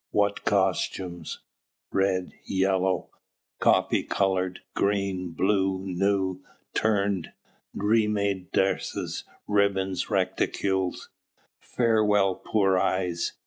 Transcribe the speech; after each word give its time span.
what 0.09 0.43
costumes! 0.45 1.41
red, 1.91 2.31
yellow, 2.45 3.11
coffee 3.59 4.01
colour, 4.01 4.55
green, 4.75 5.29
blue, 5.29 5.83
new, 5.85 6.41
turned, 6.73 7.31
re 7.75 8.07
made 8.07 8.51
dresses, 8.51 9.25
ribbons, 9.47 10.09
reticules. 10.09 11.09
Farewell, 11.59 12.33
poor 12.33 12.79
eyes! 12.79 13.33